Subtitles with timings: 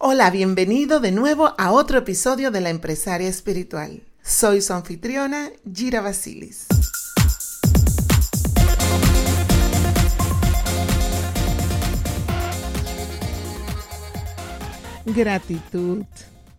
[0.00, 4.04] Hola, bienvenido de nuevo a otro episodio de La Empresaria Espiritual.
[4.22, 6.68] Soy su anfitriona, Gira Basilis.
[15.04, 16.04] Gratitud.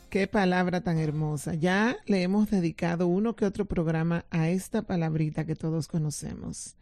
[0.09, 1.53] Qué palabra tan hermosa.
[1.53, 6.75] Ya le hemos dedicado uno que otro programa a esta palabrita que todos conocemos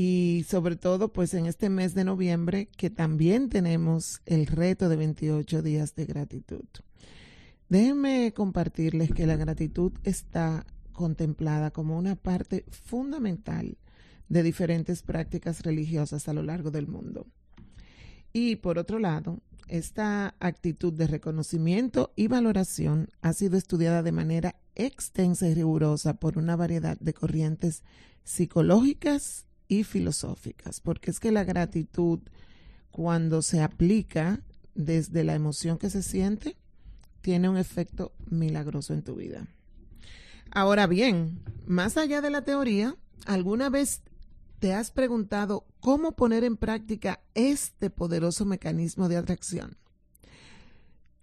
[0.00, 4.94] y sobre todo pues en este mes de noviembre que también tenemos el reto de
[4.94, 6.62] 28 días de gratitud.
[7.68, 13.76] Déjenme compartirles que la gratitud está contemplada como una parte fundamental
[14.28, 17.26] de diferentes prácticas religiosas a lo largo del mundo.
[18.32, 24.54] Y por otro lado, esta actitud de reconocimiento y valoración ha sido estudiada de manera
[24.76, 27.82] extensa y rigurosa por una variedad de corrientes
[28.22, 32.20] psicológicas y filosóficas, porque es que la gratitud,
[32.90, 34.40] cuando se aplica
[34.74, 36.56] desde la emoción que se siente,
[37.20, 39.46] tiene un efecto milagroso en tu vida.
[40.50, 44.02] Ahora bien, más allá de la teoría, ¿alguna vez
[44.58, 49.76] te has preguntado cómo poner en práctica este poderoso mecanismo de atracción?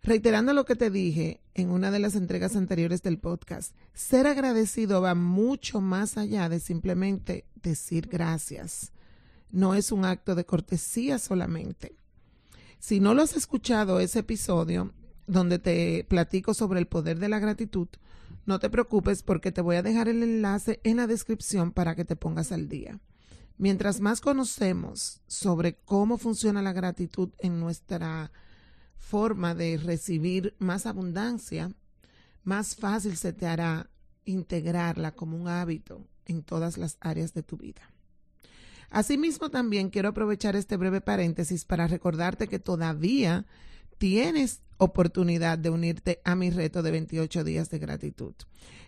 [0.06, 5.02] Reiterando lo que te dije en una de las entregas anteriores del podcast, ser agradecido
[5.02, 8.92] va mucho más allá de simplemente decir gracias.
[9.50, 11.96] No es un acto de cortesía solamente.
[12.78, 14.94] Si no lo has escuchado ese episodio
[15.26, 17.88] donde te platico sobre el poder de la gratitud,
[18.46, 22.06] no te preocupes porque te voy a dejar el enlace en la descripción para que
[22.06, 23.00] te pongas al día.
[23.58, 28.32] Mientras más conocemos sobre cómo funciona la gratitud en nuestra
[28.98, 31.72] forma de recibir más abundancia,
[32.44, 33.90] más fácil se te hará
[34.26, 37.82] integrarla como un hábito en todas las áreas de tu vida.
[38.90, 43.46] Asimismo, también quiero aprovechar este breve paréntesis para recordarte que todavía
[43.98, 48.34] tienes oportunidad de unirte a mi reto de 28 días de gratitud.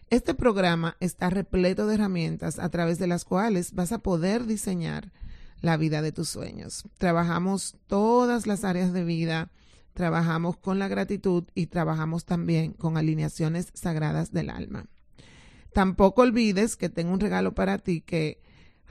[0.09, 5.11] Este programa está repleto de herramientas a través de las cuales vas a poder diseñar
[5.61, 6.83] la vida de tus sueños.
[6.97, 9.49] Trabajamos todas las áreas de vida,
[9.97, 14.85] trabajamos con la gratitud y trabajamos también con alineaciones sagradas del alma.
[15.73, 18.39] Tampoco olvides que tengo un regalo para ti que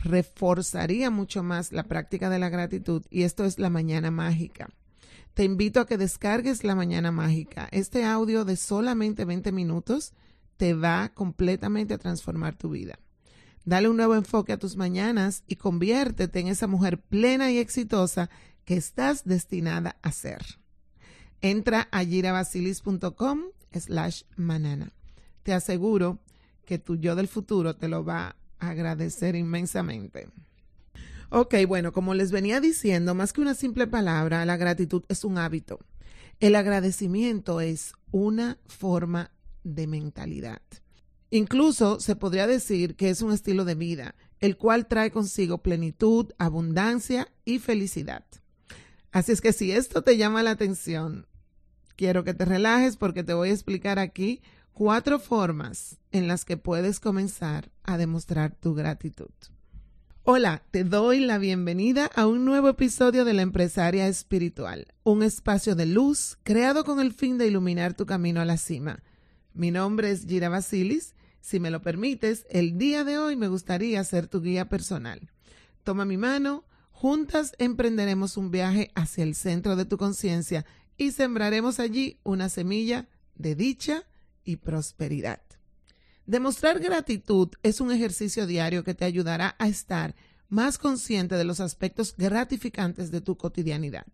[0.03, 4.69] reforzaría mucho más la práctica de la gratitud y esto es la mañana mágica.
[5.33, 7.69] Te invito a que descargues la mañana mágica.
[7.71, 10.13] Este audio de solamente 20 minutos
[10.57, 12.99] te va completamente a transformar tu vida.
[13.65, 18.29] Dale un nuevo enfoque a tus mañanas y conviértete en esa mujer plena y exitosa
[18.65, 20.66] que estás destinada a ser.
[21.41, 23.43] Entra a girabasilis.com
[23.73, 24.93] slash manana.
[25.43, 26.19] Te aseguro
[26.65, 30.29] que tu yo del futuro te lo va a agradecer inmensamente.
[31.31, 35.39] Ok, bueno, como les venía diciendo, más que una simple palabra, la gratitud es un
[35.39, 35.81] hábito.
[36.39, 39.33] El agradecimiento es una forma
[39.65, 40.63] de mentalidad.
[41.31, 46.33] Incluso se podría decir que es un estilo de vida, el cual trae consigo plenitud,
[46.39, 48.25] abundancia y felicidad.
[49.17, 51.27] Así es que si esto te llama la atención,
[51.97, 54.43] quiero que te relajes porque te voy a explicar aquí
[54.75, 59.31] cuatro formas en las que puedes comenzar a demostrar tu gratitud.
[60.23, 65.75] Hola, te doy la bienvenida a un nuevo episodio de La Empresaria Espiritual, un espacio
[65.75, 69.03] de luz creado con el fin de iluminar tu camino a la cima.
[69.55, 71.15] Mi nombre es Gira Basilis.
[71.41, 75.31] Si me lo permites, el día de hoy me gustaría ser tu guía personal.
[75.85, 76.67] Toma mi mano,
[76.97, 80.65] juntas emprenderemos un viaje hacia el centro de tu conciencia
[80.97, 84.05] y sembraremos allí una semilla de dicha
[84.45, 85.43] y prosperidad.
[86.25, 90.15] Demostrar gratitud es un ejercicio diario que te ayudará a estar
[90.49, 94.07] más consciente de los aspectos gratificantes de tu cotidianidad.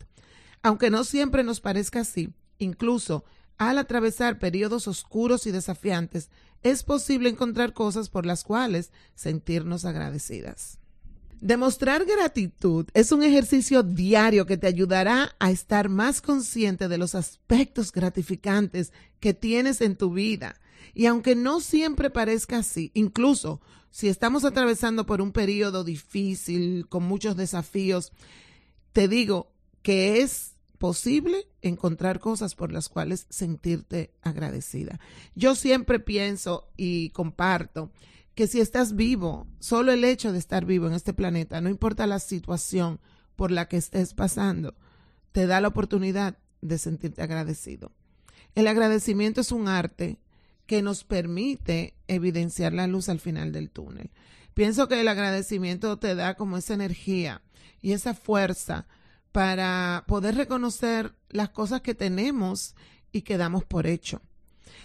[0.60, 3.24] Aunque no siempre nos parezca así, incluso
[3.58, 6.30] al atravesar periodos oscuros y desafiantes,
[6.64, 10.81] es posible encontrar cosas por las cuales sentirnos agradecidas.
[11.42, 17.16] Demostrar gratitud es un ejercicio diario que te ayudará a estar más consciente de los
[17.16, 20.54] aspectos gratificantes que tienes en tu vida.
[20.94, 23.60] Y aunque no siempre parezca así, incluso
[23.90, 28.12] si estamos atravesando por un periodo difícil, con muchos desafíos,
[28.92, 29.50] te digo
[29.82, 35.00] que es posible encontrar cosas por las cuales sentirte agradecida.
[35.34, 37.90] Yo siempre pienso y comparto
[38.34, 42.06] que si estás vivo, solo el hecho de estar vivo en este planeta, no importa
[42.06, 43.00] la situación
[43.36, 44.74] por la que estés pasando,
[45.32, 47.92] te da la oportunidad de sentirte agradecido.
[48.54, 50.18] El agradecimiento es un arte
[50.66, 54.10] que nos permite evidenciar la luz al final del túnel.
[54.54, 57.42] Pienso que el agradecimiento te da como esa energía
[57.80, 58.86] y esa fuerza
[59.32, 62.74] para poder reconocer las cosas que tenemos
[63.12, 64.20] y que damos por hecho.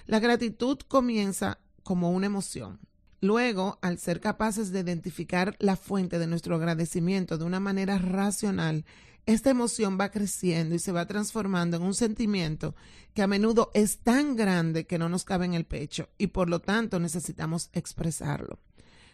[0.06, 2.80] La gratitud comienza como una emoción.
[3.20, 8.86] Luego, al ser capaces de identificar la fuente de nuestro agradecimiento de una manera racional,
[9.26, 12.76] esta emoción va creciendo y se va transformando en un sentimiento
[13.14, 16.50] que a menudo es tan grande que no nos cabe en el pecho y por
[16.50, 18.60] lo tanto necesitamos expresarlo.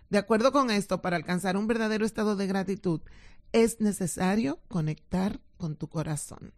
[0.09, 3.01] De acuerdo con esto, para alcanzar un verdadero estado de gratitud,
[3.53, 6.53] es necesario conectar con tu corazón.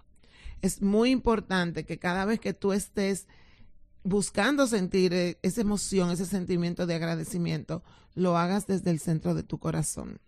[0.62, 3.27] Es muy importante que cada vez que tú estés
[4.06, 9.44] buscando sentir eh, esa emoción, ese sentimiento de agradecimiento, lo hagas desde el centro de
[9.44, 10.19] tu corazón.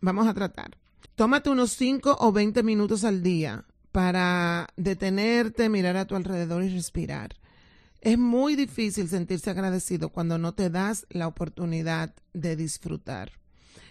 [0.00, 0.78] Vamos a tratar.
[1.16, 6.68] Tómate unos 5 o 20 minutos al día para detenerte, mirar a tu alrededor y
[6.68, 7.34] respirar.
[8.00, 13.32] Es muy difícil sentirse agradecido cuando no te das la oportunidad de disfrutar.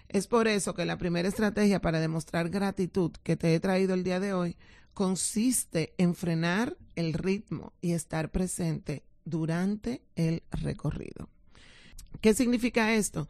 [0.08, 4.06] Es por eso que la primera estrategia para demostrar gratitud que te he traído el
[4.06, 4.56] día de hoy
[4.94, 11.30] consiste en frenar el ritmo y estar presente durante el recorrido.
[12.22, 13.30] ¿Qué significa esto?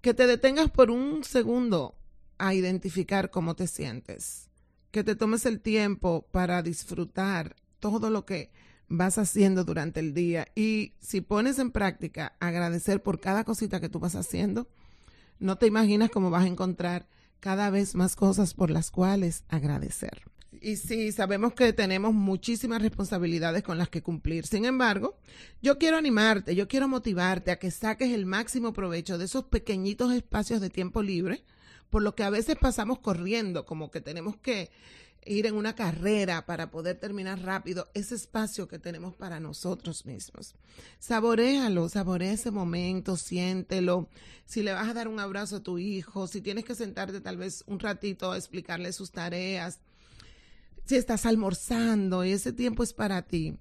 [0.00, 1.96] Que te detengas por un segundo
[2.38, 4.48] a identificar cómo te sientes,
[4.90, 8.50] que te tomes el tiempo para disfrutar todo lo que
[8.88, 13.88] vas haciendo durante el día y si pones en práctica agradecer por cada cosita que
[13.88, 14.68] tú vas haciendo,
[15.38, 17.08] no te imaginas cómo vas a encontrar
[17.40, 20.22] cada vez más cosas por las cuales agradecer.
[20.60, 24.46] Y sí, sabemos que tenemos muchísimas responsabilidades con las que cumplir.
[24.46, 25.16] Sin embargo,
[25.62, 30.12] yo quiero animarte, yo quiero motivarte a que saques el máximo provecho de esos pequeñitos
[30.12, 31.44] espacios de tiempo libre,
[31.90, 34.70] por lo que a veces pasamos corriendo, como que tenemos que
[35.26, 40.54] ir en una carrera para poder terminar rápido ese espacio que tenemos para nosotros mismos.
[40.98, 44.08] Saboréalo, saborea ese momento, siéntelo.
[44.44, 47.38] Si le vas a dar un abrazo a tu hijo, si tienes que sentarte tal
[47.38, 49.80] vez un ratito a explicarle sus tareas,
[50.84, 53.56] si estás almorzando y ese tiempo es para ti,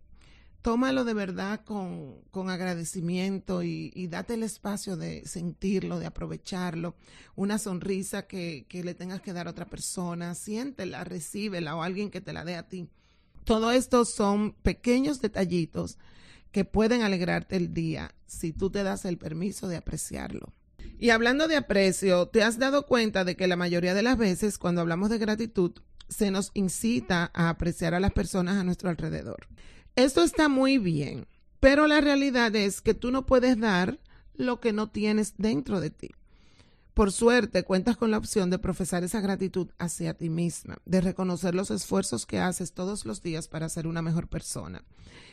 [0.61, 6.95] tómalo de verdad con, con agradecimiento y, y, date el espacio de sentirlo, de aprovecharlo.
[7.35, 12.09] Una sonrisa que, que le tengas que dar a otra persona, siéntela, recíbela o alguien
[12.09, 12.89] que te la dé a ti.
[13.43, 15.97] Todo esto son pequeños detallitos
[16.51, 20.53] que pueden alegrarte el día si tú te das el permiso de apreciarlo.
[20.97, 24.57] Y hablando de aprecio, ¿te has dado cuenta de que la mayoría de las veces
[24.57, 25.73] cuando hablamos de gratitud
[26.09, 29.47] se nos incita a apreciar a las personas a nuestro alrededor?
[29.95, 31.27] Esto está muy bien,
[31.59, 33.99] pero la realidad es que tú no puedes dar
[34.33, 36.09] lo que no tienes dentro de ti.
[36.93, 41.55] Por suerte, cuentas con la opción de profesar esa gratitud hacia ti misma, de reconocer
[41.55, 44.83] los esfuerzos que haces todos los días para ser una mejor persona.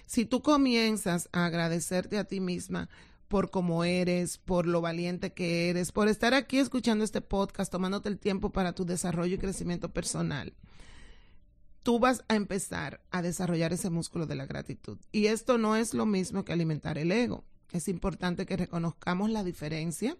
[0.06, 2.88] Si tú comienzas a agradecerte a ti misma
[3.30, 8.08] por cómo eres, por lo valiente que eres, por estar aquí escuchando este podcast, tomándote
[8.08, 10.52] el tiempo para tu desarrollo y crecimiento personal,
[11.84, 14.98] tú vas a empezar a desarrollar ese músculo de la gratitud.
[15.12, 17.44] Y esto no es lo mismo que alimentar el ego.
[17.70, 20.16] Es importante que reconozcamos la diferencia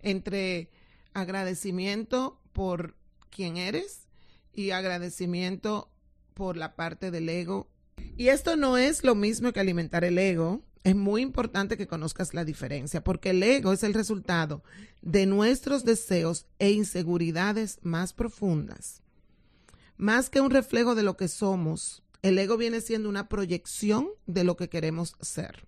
[0.00, 0.68] entre
[1.14, 2.94] agradecimiento por
[3.30, 4.06] quien eres
[4.52, 5.90] y agradecimiento
[6.34, 7.70] por la parte del ego.
[8.18, 10.60] Y esto no es lo mismo que alimentar el ego.
[10.82, 14.62] Es muy importante que conozcas la diferencia, porque el ego es el resultado
[15.02, 19.02] de nuestros deseos e inseguridades más profundas.
[19.98, 24.44] Más que un reflejo de lo que somos, el ego viene siendo una proyección de
[24.44, 25.66] lo que queremos ser.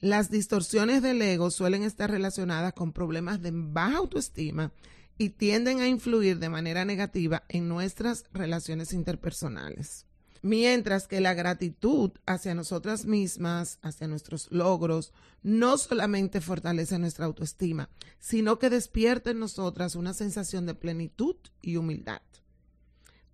[0.00, 4.72] Las distorsiones del ego suelen estar relacionadas con problemas de baja autoestima
[5.18, 10.06] y tienden a influir de manera negativa en nuestras relaciones interpersonales.
[10.42, 17.90] Mientras que la gratitud hacia nosotras mismas, hacia nuestros logros, no solamente fortalece nuestra autoestima,
[18.18, 22.22] sino que despierta en nosotras una sensación de plenitud y humildad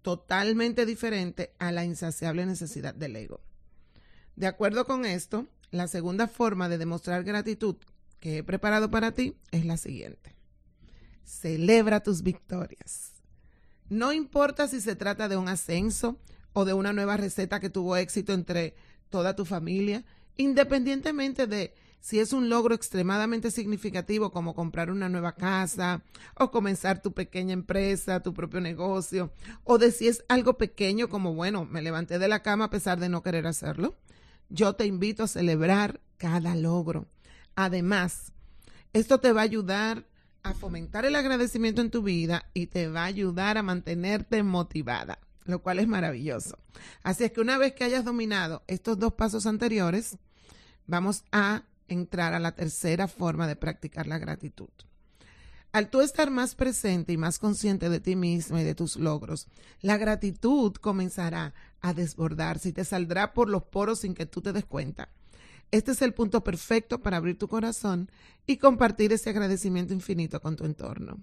[0.07, 3.41] totalmente diferente a la insaciable necesidad del ego.
[4.37, 7.75] De acuerdo con esto, la segunda forma de demostrar gratitud
[8.21, 10.37] que he preparado para ti es la siguiente.
[11.25, 13.15] Celebra tus victorias.
[13.89, 16.21] No importa si se trata de un ascenso
[16.59, 18.75] o de una nueva receta que tuvo éxito entre
[19.11, 20.07] toda tu familia,
[20.39, 26.03] independientemente de Si es un logro extremadamente significativo como comprar una nueva casa
[26.35, 29.33] o comenzar tu pequeña empresa, tu propio negocio,
[29.65, 32.99] o de si es algo pequeño como, bueno, me levanté de la cama a pesar
[33.01, 33.95] de no querer hacerlo,
[34.49, 37.07] yo te invito a celebrar cada logro.
[37.55, 38.33] Además,
[38.95, 40.07] esto te va a ayudar
[40.43, 45.19] a fomentar el agradecimiento en tu vida y te va a ayudar a mantenerte motivada,
[45.47, 46.59] lo cual es maravilloso.
[47.03, 50.19] Así es que una vez que hayas dominado estos dos pasos anteriores,
[50.87, 54.69] vamos a entrar a la tercera forma de practicar la gratitud.
[55.73, 59.47] Al tú estar más presente y más consciente de ti mismo y de tus logros,
[59.83, 64.53] la gratitud comenzará a desbordarse y te saldrá por los poros sin que tú te
[64.53, 65.11] des cuenta.
[65.71, 68.11] Este es el punto perfecto para abrir tu corazón
[68.47, 71.21] y compartir ese agradecimiento infinito con tu entorno.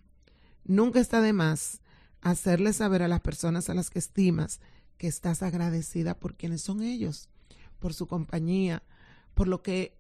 [0.66, 1.82] Nunca está de más
[2.24, 4.60] hacerle saber a las personas a las que estimas
[4.98, 7.30] que estás agradecida por quienes son ellos,
[7.80, 8.82] por su compañía,
[9.34, 9.98] por lo que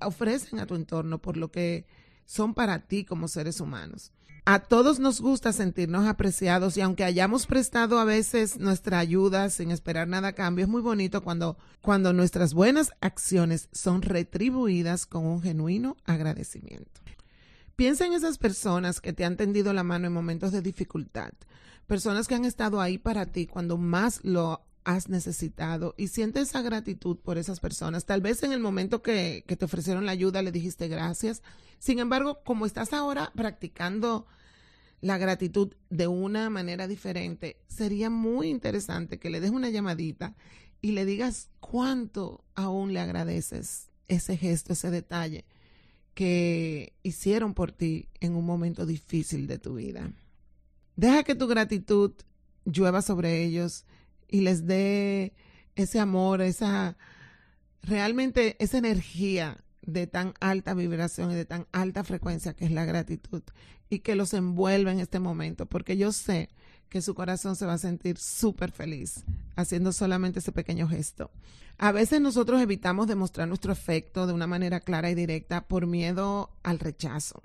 [0.00, 1.86] ofrecen a tu entorno, por lo que
[2.26, 4.12] son para ti como seres humanos.
[4.44, 9.72] A todos nos gusta sentirnos apreciados y aunque hayamos prestado a veces nuestra ayuda sin
[9.72, 15.26] esperar nada a cambio, es muy bonito cuando, cuando nuestras buenas acciones son retribuidas con
[15.26, 17.05] un genuino agradecimiento.
[17.76, 21.32] Piensa en esas personas que te han tendido la mano en momentos de dificultad,
[21.86, 26.62] personas que han estado ahí para ti cuando más lo has necesitado y siente esa
[26.62, 28.06] gratitud por esas personas.
[28.06, 31.42] Tal vez en el momento que, que, te ofrecieron la ayuda le dijiste gracias.
[31.78, 34.26] Sin embargo, como estás ahora practicando
[35.02, 40.34] la gratitud de una manera diferente, sería muy interesante que le des una llamadita
[40.80, 45.44] y le digas cuánto aún le agradeces ese gesto, ese detalle
[46.16, 50.10] que hicieron por ti en un momento difícil de tu vida.
[50.96, 52.12] Deja que tu gratitud
[52.64, 53.84] llueva sobre ellos
[54.26, 55.34] y les dé
[55.74, 56.96] ese amor, esa
[57.82, 62.84] realmente esa energía de tan alta vibración y de tan alta frecuencia que es la
[62.84, 63.42] gratitud
[63.88, 66.50] y que los envuelva en este momento, porque yo sé
[66.88, 69.24] que su corazón se va a sentir súper feliz
[69.54, 71.30] haciendo solamente ese pequeño gesto.
[71.78, 76.50] A veces nosotros evitamos demostrar nuestro afecto de una manera clara y directa por miedo
[76.62, 77.42] al rechazo.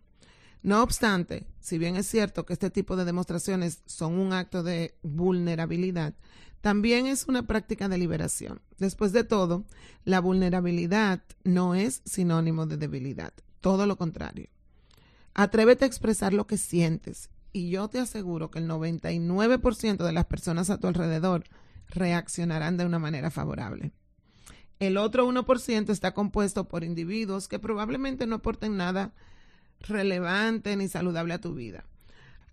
[0.64, 4.96] No obstante, si bien es cierto que este tipo de demostraciones son un acto de
[5.02, 6.14] vulnerabilidad,
[6.62, 8.62] también es una práctica de liberación.
[8.78, 9.66] Después de todo,
[10.06, 14.48] la vulnerabilidad no es sinónimo de debilidad, todo lo contrario.
[15.34, 20.26] Atrévete a expresar lo que sientes y yo te aseguro que el 99% de las
[20.26, 21.44] personas a tu alrededor
[21.90, 23.92] reaccionarán de una manera favorable.
[24.80, 29.14] El otro 1% está compuesto por individuos que probablemente no aporten nada
[29.80, 31.86] relevante ni saludable a tu vida.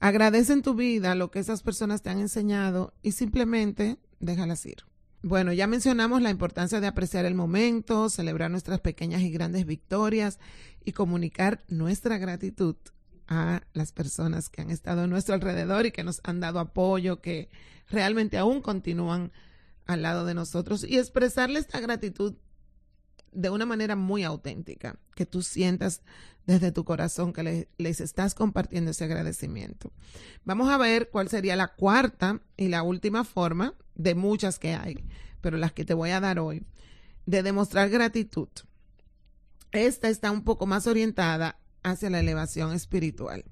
[0.00, 4.84] Agradece en tu vida lo que esas personas te han enseñado y simplemente déjalas ir.
[5.22, 10.38] Bueno, ya mencionamos la importancia de apreciar el momento, celebrar nuestras pequeñas y grandes victorias
[10.84, 12.76] y comunicar nuestra gratitud
[13.26, 17.20] a las personas que han estado a nuestro alrededor y que nos han dado apoyo,
[17.20, 17.48] que
[17.88, 19.32] realmente aún continúan
[19.86, 22.34] al lado de nosotros y expresarle esta gratitud
[23.32, 26.02] de una manera muy auténtica, que tú sientas
[26.46, 29.92] desde tu corazón que les estás compartiendo ese agradecimiento.
[30.44, 35.04] Vamos a ver cuál sería la cuarta y la última forma de muchas que hay,
[35.40, 36.64] pero las que te voy a dar hoy,
[37.26, 38.48] de demostrar gratitud.
[39.72, 43.44] Esta está un poco más orientada hacia la elevación espiritual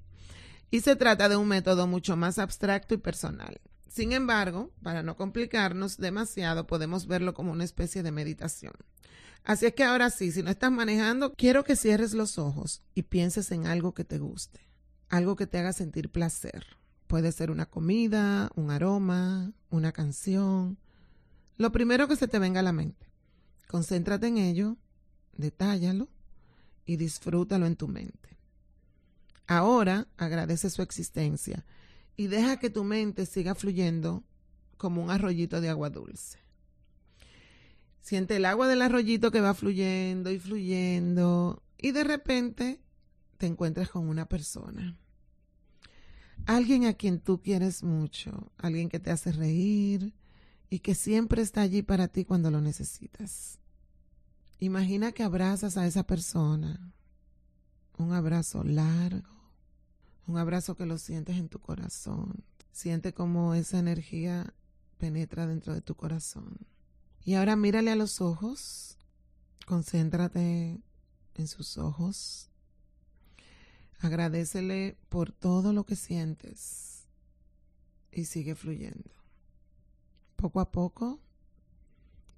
[0.70, 3.60] y se trata de un método mucho más abstracto y personal.
[3.88, 8.74] Sin embargo, para no complicarnos demasiado, podemos verlo como una especie de meditación.
[9.46, 13.04] Así es que ahora sí, si no estás manejando, quiero que cierres los ojos y
[13.04, 14.58] pienses en algo que te guste,
[15.08, 16.66] algo que te haga sentir placer.
[17.06, 20.78] Puede ser una comida, un aroma, una canción,
[21.58, 23.06] lo primero que se te venga a la mente.
[23.68, 24.78] Concéntrate en ello,
[25.36, 26.08] detállalo
[26.84, 28.36] y disfrútalo en tu mente.
[29.46, 31.64] Ahora agradece su existencia
[32.16, 34.24] y deja que tu mente siga fluyendo
[34.76, 36.45] como un arroyito de agua dulce.
[38.06, 42.80] Siente el agua del arroyito que va fluyendo y fluyendo y de repente
[43.36, 44.96] te encuentras con una persona.
[46.46, 50.14] Alguien a quien tú quieres mucho, alguien que te hace reír
[50.70, 53.58] y que siempre está allí para ti cuando lo necesitas.
[54.60, 56.92] Imagina que abrazas a esa persona,
[57.98, 59.50] un abrazo largo,
[60.28, 62.44] un abrazo que lo sientes en tu corazón.
[62.70, 64.54] Siente cómo esa energía
[64.96, 66.56] penetra dentro de tu corazón.
[67.26, 68.98] Y ahora mírale a los ojos,
[69.66, 70.80] concéntrate
[71.34, 72.50] en sus ojos,
[73.98, 77.08] agradecele por todo lo que sientes
[78.12, 79.10] y sigue fluyendo.
[80.36, 81.18] Poco a poco,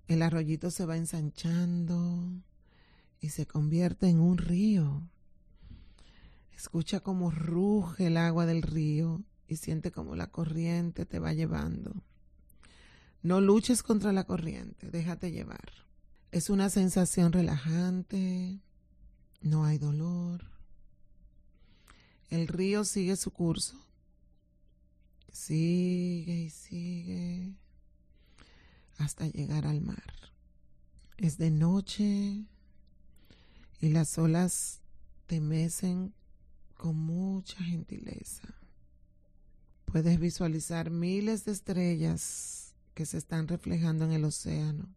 [0.06, 2.24] el arroyito se va ensanchando
[3.20, 5.06] y se convierte en un río.
[6.56, 12.02] Escucha cómo ruge el agua del río y siente cómo la corriente te va llevando.
[13.22, 15.72] No luches contra la corriente, déjate llevar.
[16.30, 18.60] Es una sensación relajante,
[19.40, 20.44] no hay dolor.
[22.30, 23.84] El río sigue su curso.
[25.32, 27.54] Sigue y sigue
[28.98, 30.12] hasta llegar al mar.
[31.16, 32.44] Es de noche
[33.80, 34.80] y las olas
[35.26, 36.12] te mecen
[36.74, 38.54] con mucha gentileza.
[39.84, 42.57] Puedes visualizar miles de estrellas
[42.98, 44.88] que se están reflejando en el océano.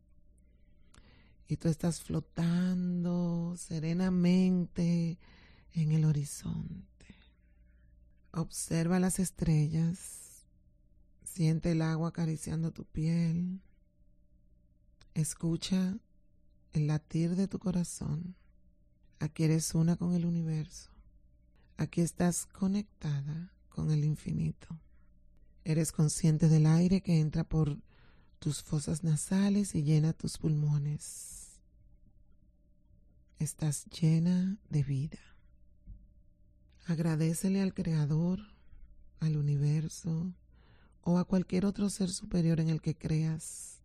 [1.48, 5.20] Y tú estás flotando serenamente
[5.74, 7.06] en el horizonte.
[8.32, 10.48] Observa las estrellas.
[11.24, 13.62] Siente el agua acariciando tu piel.
[15.14, 15.96] Escucha
[16.74, 18.36] el latir de tu corazón.
[19.20, 20.90] Aquí eres una con el universo.
[21.78, 24.80] Aquí estás conectada con el infinito.
[25.64, 27.78] Eres consciente del aire que entra por
[28.42, 31.60] tus fosas nasales y llena tus pulmones.
[33.38, 35.20] Estás llena de vida.
[36.88, 38.40] Agradecele al Creador,
[39.20, 40.34] al universo
[41.02, 43.80] o a cualquier otro ser superior en el que creas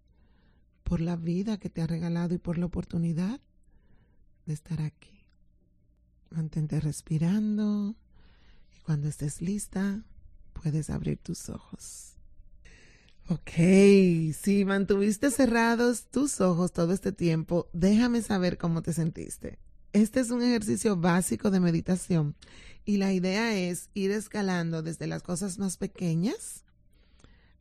[0.84, 3.42] por la vida que te ha regalado y por la oportunidad
[4.46, 5.26] de estar aquí.
[6.30, 7.94] Mantente respirando
[8.74, 10.02] y cuando estés lista
[10.54, 12.15] puedes abrir tus ojos.
[13.28, 13.50] Ok,
[14.34, 19.58] si mantuviste cerrados tus ojos todo este tiempo, déjame saber cómo te sentiste.
[19.92, 22.36] Este es un ejercicio básico de meditación
[22.84, 26.62] y la idea es ir escalando desde las cosas más pequeñas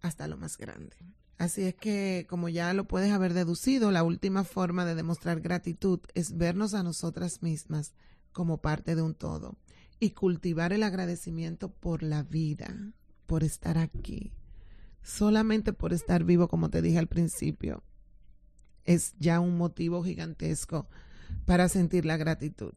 [0.02, 0.96] hasta lo más grande.
[1.40, 6.00] Así es que, como ya lo puedes haber deducido, la última forma de demostrar gratitud
[6.14, 7.96] es vernos a nosotras mismas
[8.34, 9.58] como parte de un todo
[10.00, 12.94] y cultivar el agradecimiento por la vida,
[13.26, 14.32] por estar aquí,
[15.06, 17.84] solamente por estar vivo, como te dije al principio,
[18.84, 20.88] es ya un motivo gigantesco
[21.46, 22.74] para sentir la gratitud.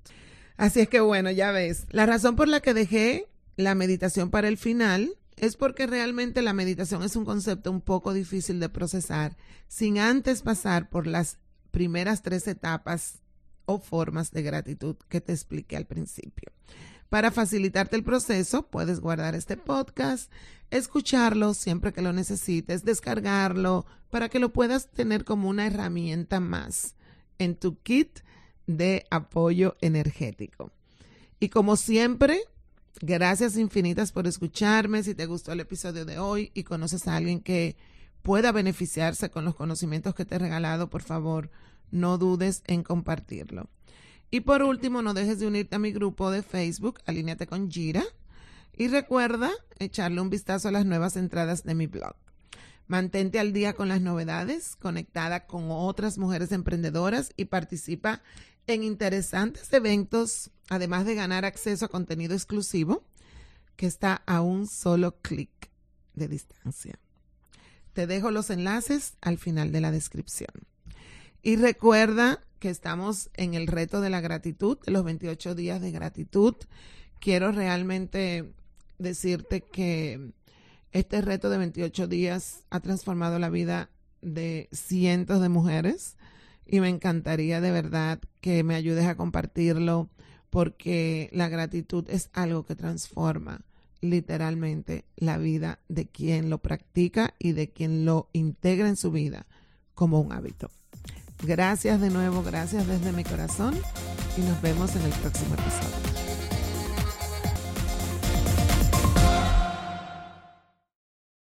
[0.57, 4.49] Así es que bueno, ya ves, la razón por la que dejé la meditación para
[4.49, 9.37] el final es porque realmente la meditación es un concepto un poco difícil de procesar
[9.67, 11.39] sin antes pasar por las
[11.71, 13.21] primeras tres etapas
[13.65, 16.53] o formas de gratitud que te expliqué al principio.
[17.09, 20.31] Para facilitarte el proceso, puedes guardar este podcast,
[20.71, 26.97] escucharlo siempre que lo necesites, descargarlo para que lo puedas tener como una herramienta más
[27.39, 28.21] en tu kit
[28.67, 30.71] de apoyo energético.
[31.41, 32.41] Y como siempre,
[33.01, 35.03] gracias infinitas por escucharme.
[35.03, 37.77] Si te gustó el episodio de hoy y conoces a alguien que
[38.23, 41.51] pueda beneficiarse con los conocimientos que te he regalado, por favor,
[41.91, 43.71] no dudes en compartirlo.
[44.31, 48.05] Y por último, no dejes de unirte a mi grupo de Facebook, Alíneate con Gira.
[48.77, 52.15] Y recuerda echarle un vistazo a las nuevas entradas de mi blog.
[52.87, 58.23] Mantente al día con las novedades, conectada con otras mujeres emprendedoras y participa
[58.67, 63.05] en interesantes eventos, además de ganar acceso a contenido exclusivo
[63.77, 65.51] que está a un solo clic
[66.15, 66.99] de distancia.
[67.93, 70.68] Te dejo los enlaces al final de la descripción.
[71.49, 76.55] Y recuerda que estamos en el reto de la gratitud, los 28 días de gratitud.
[77.21, 78.53] Quiero realmente
[78.99, 80.33] decirte que
[80.93, 83.89] este reto de 28 días ha transformado la vida
[84.21, 86.19] de cientos de mujeres
[86.67, 90.11] y me encantaría de verdad que me ayudes a compartirlo
[90.51, 93.63] porque la gratitud es algo que transforma
[94.03, 99.47] literalmente la vida de quien lo practica y de quien lo integra en su vida
[99.95, 100.69] como un hábito.
[101.43, 103.75] Gracias de nuevo, gracias desde mi corazón
[104.37, 105.98] y nos vemos en el próximo episodio.